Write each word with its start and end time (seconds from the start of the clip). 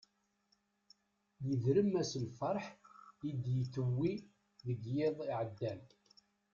Yedrem-as 1.47 2.11
lferḥ 2.25 2.65
i 3.29 3.31
d-tewwi 3.43 4.13
deg 4.65 4.79
yiḍ 4.95 5.17
iɛeddan. 5.29 5.81